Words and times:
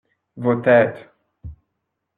Vos 0.43 0.57
têtes. 0.63 0.99